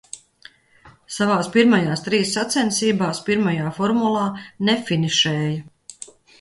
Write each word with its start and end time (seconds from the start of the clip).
Savās 1.15 1.49
pirmajās 1.55 2.01
trīs 2.07 2.33
sacensībās 2.39 3.21
pirmajā 3.29 3.69
formulā 3.79 4.27
nefinišēja. 4.73 6.13